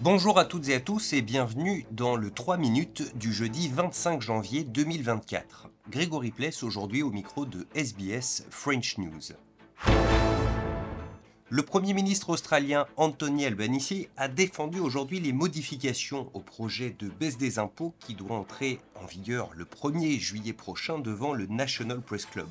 [0.00, 4.22] Bonjour à toutes et à tous et bienvenue dans le 3 minutes du jeudi 25
[4.22, 5.70] janvier 2024.
[5.90, 9.32] Grégory Pless aujourd'hui au micro de SBS French News.
[11.50, 17.38] Le Premier ministre australien Anthony Albanese a défendu aujourd'hui les modifications au projet de baisse
[17.38, 22.26] des impôts qui doit entrer en vigueur le 1er juillet prochain devant le National Press
[22.26, 22.48] Club.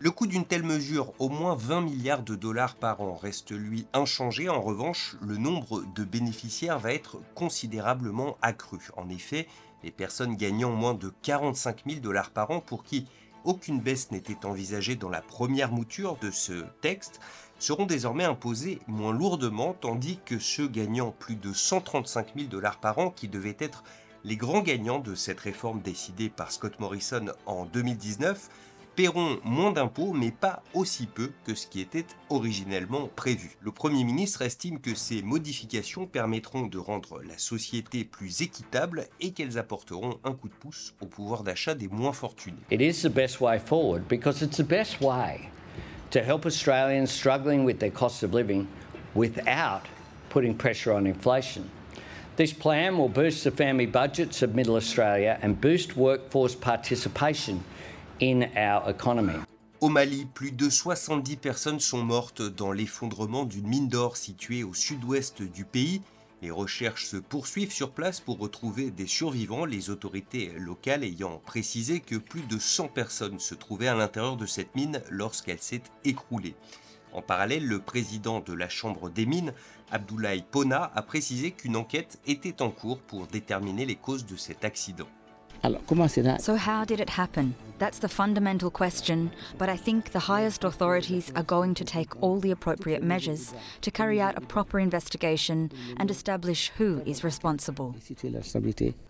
[0.00, 3.86] Le coût d'une telle mesure, au moins 20 milliards de dollars par an, reste lui
[3.92, 4.48] inchangé.
[4.48, 8.80] En revanche, le nombre de bénéficiaires va être considérablement accru.
[8.96, 9.46] En effet,
[9.84, 13.06] les personnes gagnant moins de 45 000 dollars par an pour qui
[13.44, 17.20] aucune baisse n'était envisagée dans la première mouture de ce texte,
[17.60, 22.98] seront désormais imposés moins lourdement, tandis que ceux gagnant plus de 135 000 dollars par
[22.98, 23.84] an, qui devaient être
[24.24, 28.48] les grands gagnants de cette réforme décidée par Scott Morrison en 2019,
[28.96, 33.56] paieront moins d'impôts, mais pas aussi peu que ce qui était originellement prévu.
[33.60, 39.32] Le Premier ministre estime que ces modifications permettront de rendre la société plus équitable et
[39.32, 42.60] qu'elles apporteront un coup de pouce au pouvoir d'achat des moins fortunés.
[46.10, 48.66] To help Australians struggling with their cost of living
[49.14, 49.82] without
[50.28, 51.70] putting pressure on inflation.
[52.36, 57.62] This plan will boost the family budgets of Middle Australia and boost workforce participation
[58.20, 59.40] in our economy.
[59.80, 64.74] au Mali, plus de 70 personnes sont mortes dans l'effondrement d'une mine d'or située au
[64.74, 66.02] sud-ouest du pays.
[66.42, 72.00] Les recherches se poursuivent sur place pour retrouver des survivants, les autorités locales ayant précisé
[72.00, 76.54] que plus de 100 personnes se trouvaient à l'intérieur de cette mine lorsqu'elle s'est écroulée.
[77.12, 79.52] En parallèle, le président de la Chambre des mines,
[79.90, 84.64] Abdoulaye Pona, a précisé qu'une enquête était en cours pour déterminer les causes de cet
[84.64, 85.08] accident.
[85.62, 87.54] Alors, comment c'est So how did it happen?
[87.80, 92.38] That's the fundamental question, but I think the highest authorities are going to take all
[92.38, 97.94] the appropriate measures to carry out a proper investigation and establish who is responsible.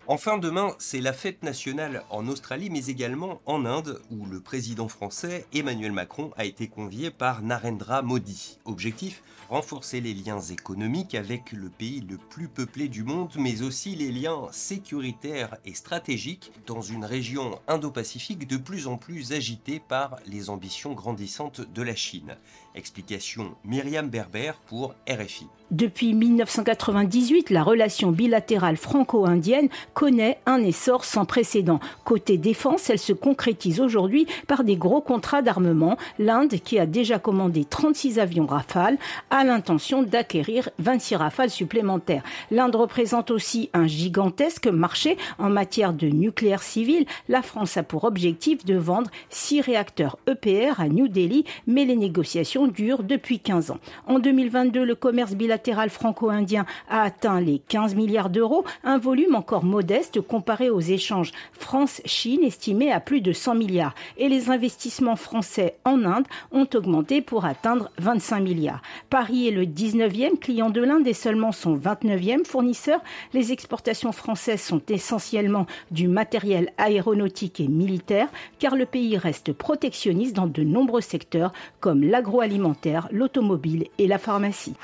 [0.07, 4.87] Enfin, demain, c'est la fête nationale en Australie, mais également en Inde, où le président
[4.87, 8.57] français Emmanuel Macron a été convié par Narendra Modi.
[8.63, 9.21] Objectif
[9.51, 14.09] renforcer les liens économiques avec le pays le plus peuplé du monde, mais aussi les
[14.09, 20.49] liens sécuritaires et stratégiques dans une région indo-pacifique de plus en plus agitée par les
[20.49, 22.35] ambitions grandissantes de la Chine.
[22.73, 25.47] Explication Myriam Berber pour RFI.
[25.71, 31.79] Depuis 1998, la relation bilatérale franco-indienne connaît un essor sans précédent.
[32.03, 35.97] Côté défense, elle se concrétise aujourd'hui par des gros contrats d'armement.
[36.19, 38.97] L'Inde, qui a déjà commandé 36 avions Rafale,
[39.29, 42.23] a l'intention d'acquérir 26 Rafales supplémentaires.
[42.51, 46.30] L'Inde représente aussi un gigantesque marché en matière de nucléaire
[46.61, 47.05] civil.
[47.29, 51.95] La France a pour objectif de vendre 6 réacteurs EPR à New Delhi, mais les
[51.95, 53.79] négociations dure depuis 15 ans.
[54.07, 59.63] En 2022, le commerce bilatéral franco-indien a atteint les 15 milliards d'euros, un volume encore
[59.63, 63.95] modeste comparé aux échanges France-Chine estimés à plus de 100 milliards.
[64.17, 68.81] Et les investissements français en Inde ont augmenté pour atteindre 25 milliards.
[69.09, 73.01] Paris est le 19e client de l'Inde et seulement son 29e fournisseur.
[73.33, 78.27] Les exportations françaises sont essentiellement du matériel aéronautique et militaire,
[78.59, 84.75] car le pays reste protectionniste dans de nombreux secteurs comme l'agroalimentaire l'automobile et la pharmacie.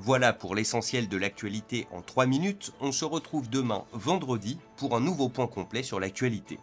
[0.00, 2.72] Voilà pour l'essentiel de l'actualité en 3 minutes.
[2.80, 6.58] On se retrouve demain vendredi pour un nouveau point complet sur l'actualité.